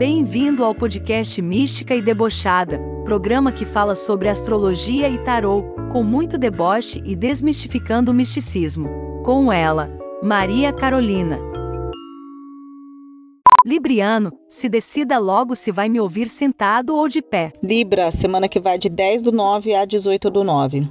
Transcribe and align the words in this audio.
Bem-vindo 0.00 0.64
ao 0.64 0.74
podcast 0.74 1.42
Mística 1.42 1.94
e 1.94 2.00
Debochada, 2.00 2.80
programa 3.04 3.52
que 3.52 3.66
fala 3.66 3.94
sobre 3.94 4.30
astrologia 4.30 5.10
e 5.10 5.18
tarô, 5.18 5.62
com 5.92 6.02
muito 6.02 6.38
deboche 6.38 7.02
e 7.04 7.14
desmistificando 7.14 8.10
o 8.10 8.14
misticismo. 8.14 8.88
Com 9.22 9.52
ela, 9.52 9.90
Maria 10.22 10.72
Carolina. 10.72 11.49
Libriano, 13.64 14.32
se 14.48 14.70
decida 14.70 15.18
logo 15.18 15.54
se 15.54 15.70
vai 15.70 15.88
me 15.88 16.00
ouvir 16.00 16.28
sentado 16.28 16.96
ou 16.96 17.06
de 17.08 17.20
pé. 17.20 17.52
Libra, 17.62 18.10
semana 18.10 18.48
que 18.48 18.58
vai 18.58 18.78
de 18.78 18.88
10 18.88 19.22
do 19.22 19.32
9 19.32 19.74
a 19.74 19.84
18 19.84 20.30
do 20.30 20.42
9. 20.42 20.88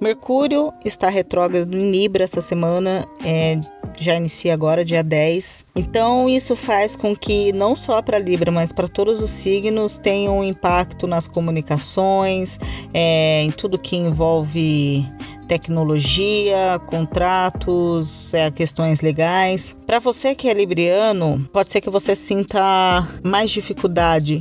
Mercúrio 0.00 0.72
está 0.84 1.08
retrógrado 1.08 1.76
em 1.76 1.90
Libra 1.90 2.22
essa 2.22 2.40
semana, 2.40 3.04
é, 3.24 3.60
já 3.98 4.14
inicia 4.14 4.54
agora, 4.54 4.84
dia 4.84 5.02
10. 5.02 5.64
Então, 5.74 6.28
isso 6.28 6.54
faz 6.54 6.94
com 6.94 7.14
que 7.14 7.52
não 7.52 7.74
só 7.74 8.00
para 8.00 8.18
Libra, 8.18 8.52
mas 8.52 8.72
para 8.72 8.86
todos 8.86 9.20
os 9.20 9.30
signos 9.30 9.98
tenham 9.98 10.38
um 10.38 10.44
impacto 10.44 11.08
nas 11.08 11.26
comunicações, 11.26 12.58
é, 12.94 13.42
em 13.42 13.50
tudo 13.50 13.78
que 13.78 13.96
envolve 13.96 15.04
tecnologia, 15.52 16.80
contratos, 16.86 18.32
é, 18.32 18.50
questões 18.50 19.02
legais. 19.02 19.76
Para 19.86 19.98
você 19.98 20.34
que 20.34 20.48
é 20.48 20.54
libriano, 20.54 21.46
pode 21.52 21.70
ser 21.70 21.82
que 21.82 21.90
você 21.90 22.16
sinta 22.16 23.06
mais 23.22 23.50
dificuldade 23.50 24.40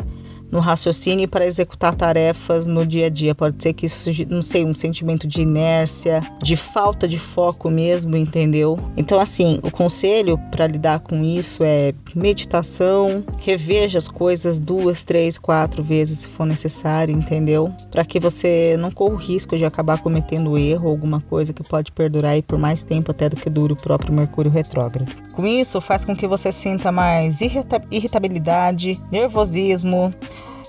no 0.52 0.60
raciocínio 0.60 1.28
para 1.28 1.46
executar 1.46 1.96
tarefas 1.96 2.68
no 2.68 2.86
dia 2.86 3.08
a 3.08 3.10
dia. 3.10 3.34
Pode 3.34 3.62
ser 3.64 3.74
que 3.74 3.86
isso, 3.86 4.10
não 4.30 4.42
sei, 4.42 4.66
um 4.66 4.74
sentimento 4.74 5.26
de 5.26 5.42
inércia, 5.42 6.22
de 6.42 6.56
falta 6.56 7.08
de 7.08 7.18
foco 7.18 7.70
mesmo, 7.70 8.18
entendeu? 8.18 8.78
Então, 8.98 9.20
assim, 9.20 9.60
o 9.64 9.72
conselho 9.72 10.38
para 10.52 10.68
lidar 10.68 11.00
com 11.00 11.24
isso 11.24 11.64
é 11.64 11.94
meditação, 12.16 13.24
reveja 13.40 13.98
as 13.98 14.08
coisas 14.08 14.60
duas, 14.60 15.04
três, 15.04 15.38
quatro 15.38 15.82
vezes 15.82 16.20
se 16.20 16.28
for 16.28 16.46
necessário, 16.46 17.16
entendeu? 17.16 17.72
Para 17.90 18.04
que 18.04 18.20
você 18.20 18.76
não 18.78 18.92
corra 18.92 19.14
o 19.14 19.18
risco 19.18 19.58
de 19.58 19.66
acabar 19.66 20.02
cometendo 20.02 20.58
erro 20.58 20.90
alguma 20.90 21.22
coisa 21.22 21.54
que 21.54 21.64
pode 21.64 21.92
perdurar 21.92 22.34
aí 22.34 22.42
por 22.42 22.58
mais 22.58 22.84
tempo 22.84 23.12
até 23.12 23.30
do 23.30 23.36
que 23.36 23.50
dure 23.50 23.74
o 23.74 23.76
próprio 23.76 24.14
Mercúrio 24.14 24.52
retrógrado. 24.52 25.12
Com 25.34 25.48
isso, 25.48 25.80
faz 25.80 26.04
com 26.04 26.16
que 26.16 26.28
você 26.28 26.52
sinta 26.52 26.92
mais 26.92 27.40
irritabilidade, 27.42 29.02
nervosismo, 29.12 30.14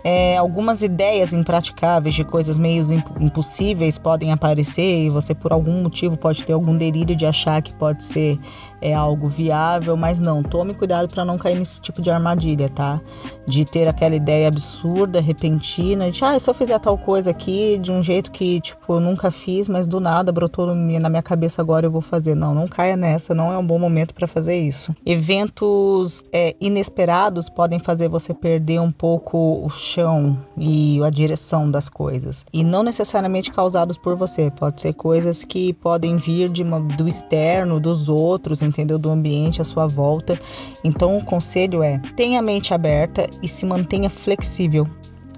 é, 0.05 0.37
algumas 0.37 0.83
ideias 0.83 1.33
impraticáveis 1.33 2.15
de 2.15 2.25
coisas 2.25 2.59
meio 2.59 2.83
impossíveis 3.21 3.99
podem 3.99 4.33
aparecer 4.33 5.07
e 5.07 5.11
você 5.11 5.35
por 5.35 5.53
algum 5.53 5.83
motivo 5.83 6.17
pode 6.17 6.45
ter 6.45 6.53
algum 6.53 6.77
delírio 6.77 7.15
de 7.15 7.27
achar 7.27 7.63
que 7.63 7.73
pode 7.73 8.03
ser 8.05 8.39
é, 8.81 8.93
algo 8.93 9.29
viável, 9.29 9.97
mas 9.97 10.19
não, 10.19 10.43
tome 10.43 10.75
cuidado 10.75 11.09
para 11.09 11.25
não 11.25 11.39
cair 11.39 11.57
nesse 11.57 11.81
tipo 11.81 12.03
de 12.03 12.11
armadilha, 12.11 12.69
tá? 12.69 13.01
De 13.47 13.65
ter 13.65 13.87
aquela 13.87 14.17
ideia 14.17 14.49
absurda, 14.49 15.21
repentina, 15.21 16.11
de 16.11 16.25
ah, 16.25 16.39
se 16.39 16.51
eu 16.51 16.55
fizer 16.55 16.79
tal 16.81 16.99
coisa 16.99 17.31
aqui 17.31 17.79
de 17.79 17.93
um 17.93 18.03
jeito 18.03 18.33
que 18.33 18.61
tipo 18.61 18.95
eu 18.95 19.01
nunca 19.01 19.31
fiz, 19.31 19.69
mas 19.69 19.87
do 19.87 20.01
nada 20.01 20.33
brotou 20.33 20.67
na 20.67 21.09
minha 21.09 21.23
cabeça 21.23 21.63
agora 21.63 21.87
eu 21.87 21.91
vou 21.91 22.01
fazer. 22.01 22.35
Não, 22.35 22.55
não 22.55 22.67
caia 22.67 22.97
nessa, 22.97 23.35
não 23.35 23.53
é 23.53 23.59
um 23.59 23.67
bom 23.67 23.79
momento 23.79 24.15
para 24.15 24.27
fazer 24.27 24.57
isso. 24.59 24.95
Eventos 25.07 26.25
é, 26.33 26.57
inesperados 26.61 27.49
podem 27.49 27.79
fazer 27.79 28.09
você 28.09 28.35
perder 28.35 28.81
um 28.81 28.91
pouco 28.91 29.65
o 29.65 29.71
chão 29.93 30.39
e 30.57 31.03
a 31.03 31.11
direção 31.11 31.71
das 31.71 31.89
coisas. 31.89 32.45
E 32.53 32.65
não 32.65 32.83
necessariamente 32.83 33.51
causados 33.51 33.99
por 33.99 34.17
você, 34.17 34.51
pode 34.51 34.81
ser 34.81 34.95
coisas 34.95 35.45
que 35.45 35.73
podem 35.75 36.17
vir 36.17 36.49
de 36.49 36.63
uma, 36.63 36.81
do 36.81 37.07
externo, 37.07 37.79
dos 37.79 38.09
outros, 38.09 38.63
entendeu? 38.63 38.99
Do 38.99 39.11
ambiente 39.11 39.61
à 39.61 39.65
sua 39.65 39.87
volta. 39.87 40.39
Então 40.83 41.17
o 41.17 41.25
conselho 41.25 41.83
é: 41.83 42.01
tenha 42.17 42.39
a 42.39 42.43
mente 42.43 42.73
aberta 42.73 43.27
e 43.43 43.49
se 43.49 43.67
mantenha 43.67 44.09
flexível. 44.09 44.87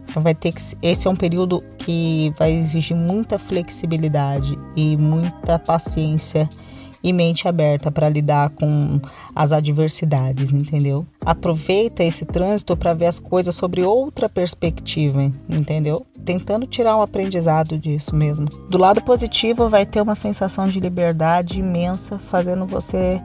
Então 0.09 0.23
vai 0.23 0.35
ter 0.35 0.53
que 0.53 0.63
esse 0.81 1.09
é 1.09 1.11
um 1.11 1.17
período 1.17 1.63
que 1.77 2.33
vai 2.39 2.53
exigir 2.53 2.97
muita 2.97 3.37
flexibilidade 3.37 4.57
e 4.77 4.97
muita 4.97 5.59
paciência 5.59 6.49
e 7.05 7.13
mente 7.13 7.47
aberta 7.47 7.91
para 7.91 8.09
lidar 8.09 8.49
com 8.49 8.99
as 9.35 9.53
adversidades, 9.53 10.51
entendeu? 10.51 11.07
Aproveita 11.21 12.03
esse 12.03 12.25
trânsito 12.25 12.75
para 12.75 12.95
ver 12.95 13.07
as 13.07 13.19
coisas 13.19 13.55
sobre 13.55 13.83
outra 13.83 14.27
perspectiva, 14.27 15.31
entendeu? 15.47 16.07
Tentando 16.25 16.67
tirar 16.67 16.97
um 16.97 17.03
aprendizado 17.03 17.79
disso 17.79 18.17
mesmo. 18.17 18.47
Do 18.71 18.79
lado 18.79 19.03
positivo, 19.03 19.69
vai 19.69 19.85
ter 19.85 20.01
uma 20.01 20.15
sensação 20.15 20.67
de 20.67 20.81
liberdade 20.81 21.61
imensa, 21.61 22.19
fazendo 22.19 22.65
você 22.65 23.21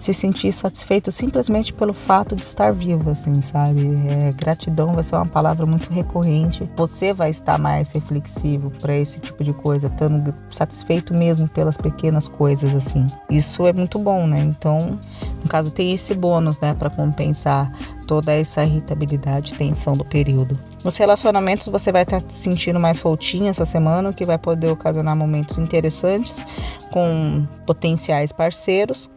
se 0.00 0.14
sentir 0.14 0.50
satisfeito 0.50 1.12
simplesmente 1.12 1.74
pelo 1.74 1.92
fato 1.92 2.34
de 2.34 2.42
estar 2.42 2.72
vivo, 2.72 3.10
assim, 3.10 3.42
sabe? 3.42 3.82
É, 4.08 4.32
gratidão 4.32 4.94
vai 4.94 5.04
ser 5.04 5.14
uma 5.14 5.26
palavra 5.26 5.66
muito 5.66 5.92
recorrente. 5.92 6.68
Você 6.74 7.12
vai 7.12 7.28
estar 7.28 7.58
mais 7.58 7.92
reflexivo 7.92 8.70
para 8.80 8.96
esse 8.96 9.20
tipo 9.20 9.44
de 9.44 9.52
coisa, 9.52 9.88
estando 9.88 10.34
satisfeito 10.48 11.14
mesmo 11.14 11.46
pelas 11.46 11.76
pequenas 11.76 12.26
coisas, 12.26 12.74
assim. 12.74 13.12
Isso 13.28 13.66
é 13.66 13.74
muito 13.74 13.98
bom, 13.98 14.26
né? 14.26 14.40
Então, 14.40 14.98
no 15.42 15.48
caso, 15.48 15.70
tem 15.70 15.92
esse 15.92 16.14
bônus, 16.14 16.58
né, 16.58 16.72
para 16.72 16.88
compensar 16.88 17.70
toda 18.06 18.32
essa 18.32 18.64
irritabilidade 18.64 19.54
e 19.54 19.56
tensão 19.56 19.96
do 19.96 20.04
período. 20.04 20.58
Nos 20.82 20.96
relacionamentos, 20.96 21.68
você 21.68 21.92
vai 21.92 22.02
estar 22.02 22.20
se 22.20 22.26
sentindo 22.30 22.80
mais 22.80 22.98
soltinho 22.98 23.48
essa 23.48 23.66
semana, 23.66 24.08
o 24.08 24.14
que 24.14 24.24
vai 24.24 24.38
poder 24.38 24.68
ocasionar 24.68 25.14
momentos 25.14 25.58
interessantes 25.58 26.44
com 26.92 27.46
potenciais 27.66 28.32
parceiros. 28.32 29.10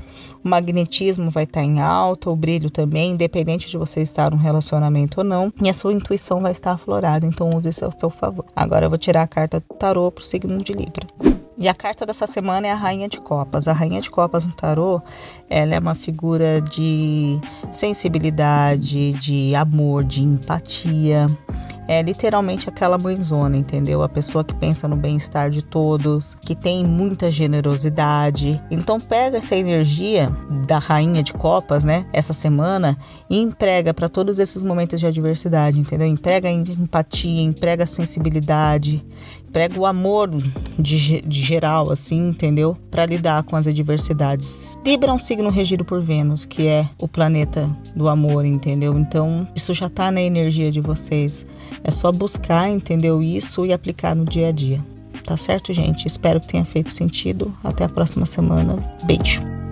O 0.44 0.50
magnetismo 0.50 1.30
vai 1.30 1.44
estar 1.44 1.64
em 1.64 1.82
alta, 1.82 2.30
o 2.30 2.36
brilho 2.36 2.70
também, 2.70 3.12
independente 3.12 3.70
de 3.70 3.78
você 3.78 4.02
estar 4.02 4.32
num 4.32 4.38
relacionamento 4.38 5.20
ou 5.20 5.24
não. 5.24 5.52
E 5.62 5.70
a 5.70 5.74
sua 5.74 5.94
intuição 5.94 6.40
vai 6.40 6.52
estar 6.52 6.74
aflorada, 6.74 7.26
então 7.26 7.50
use 7.56 7.70
isso 7.70 7.86
ao 7.86 7.92
seu 7.98 8.10
favor. 8.10 8.46
Agora 8.56 8.86
eu 8.86 8.90
vou 8.90 8.98
tirar 8.98 9.24
a 9.24 9.28
carta 9.28 9.60
do 9.60 9.76
tarô 9.76 10.12
para 10.12 10.22
o 10.22 10.26
signo 10.26 10.64
de 10.64 10.74
Libra. 10.74 11.08
E 11.58 11.68
a 11.68 11.74
carta 11.74 12.06
dessa 12.06 12.26
semana 12.26 12.68
é 12.68 12.72
a 12.72 12.76
Rainha 12.76 13.08
de 13.08 13.22
Copas. 13.22 13.68
A 13.68 13.74
Rainha 13.74 14.02
de 14.02 14.10
Copas 14.10 14.46
no 14.46 14.54
tarô, 14.54 15.02
ela 15.50 15.76
é 15.76 15.80
uma 15.80 15.94
figura 15.94 16.60
de 16.60 17.40
sensibilidade, 17.72 19.14
de 19.14 19.54
amor, 19.56 20.04
de 20.04 20.24
empatia 20.24 21.30
é 21.88 22.02
literalmente 22.02 22.70
aquela 22.70 22.98
mãezona, 22.98 23.58
entendeu? 23.58 24.04
A 24.04 24.10
pessoa 24.10 24.44
que 24.44 24.54
pensa 24.54 24.88
no 24.88 24.96
bem-estar 24.96 25.50
de 25.50 25.64
todos, 25.64 26.34
que 26.36 26.56
tem 26.56 26.86
muita 26.86 27.30
generosidade. 27.30 28.62
Então 28.72 29.00
pega 29.00 29.38
essa 29.38 29.56
energia 29.56 30.32
da 30.68 30.80
rainha 30.80 31.22
de 31.22 31.34
copas, 31.34 31.84
né? 31.84 32.06
Essa 32.14 32.34
semana 32.34 32.98
e 33.30 33.40
emprega 33.40 33.94
para 33.94 34.10
todos 34.10 34.40
esses 34.40 34.64
momentos 34.64 35.00
de 35.00 35.08
adversidade, 35.08 35.80
entendeu? 35.80 36.08
Emprega 36.08 36.50
empatia, 36.50 37.42
emprega 37.42 37.86
sensibilidade, 37.86 39.06
emprega 39.48 39.80
o 39.80 39.86
amor 39.86 40.30
de, 40.78 41.22
de 41.22 41.42
geral, 41.42 41.92
assim, 41.92 42.30
entendeu? 42.30 42.78
Para 42.90 43.06
lidar 43.06 43.44
com 43.44 43.56
as 43.56 43.68
adversidades. 43.68 44.76
Libra 44.86 45.12
é 45.12 45.14
um 45.14 45.20
signo 45.20 45.50
regido 45.50 45.86
por 45.86 46.02
Vênus, 46.02 46.46
que 46.46 46.68
é 46.68 46.90
o 46.98 47.08
planeta 47.08 47.70
do 47.96 48.08
amor, 48.08 48.46
entendeu? 48.46 48.98
Então 48.98 49.48
isso 49.56 49.74
já 49.74 49.90
tá 49.90 50.12
na 50.12 50.22
energia 50.22 50.72
de 50.72 50.82
vocês. 50.82 51.46
É 51.84 51.92
só 51.92 52.12
buscar, 52.12 52.70
entendeu 52.70 53.22
isso 53.22 53.66
e 53.66 53.74
aplicar 53.74 54.16
no 54.16 54.26
dia 54.26 54.50
a 54.50 54.52
dia. 54.52 54.80
Tá 55.24 55.38
certo, 55.38 55.74
gente? 55.74 56.06
Espero 56.06 56.42
que 56.42 56.48
tenha 56.48 56.66
feito 56.66 56.92
sentido. 56.92 57.54
Até 57.64 57.86
a 57.86 57.90
próxima 57.90 58.26
semana. 58.26 58.76
Beijo. 59.06 59.62